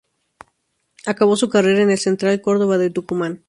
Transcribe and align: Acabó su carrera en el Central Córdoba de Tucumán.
Acabó 1.05 1.35
su 1.35 1.47
carrera 1.49 1.83
en 1.83 1.91
el 1.91 1.99
Central 1.99 2.41
Córdoba 2.41 2.79
de 2.79 2.89
Tucumán. 2.89 3.39